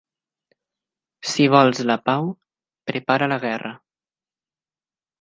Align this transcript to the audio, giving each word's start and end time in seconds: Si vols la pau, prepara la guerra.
Si 1.33 1.45
vols 1.57 1.83
la 1.91 1.99
pau, 2.09 2.33
prepara 2.93 3.31
la 3.35 3.41
guerra. 3.47 3.77